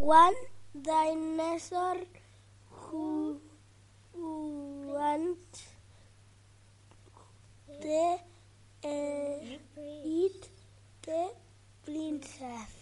[0.00, 0.34] One
[0.80, 1.98] dinosaur
[2.70, 3.38] who
[4.14, 5.62] wants
[7.82, 8.16] to
[8.82, 8.88] uh,
[10.02, 10.48] eat
[11.02, 11.30] the
[11.84, 12.79] princess.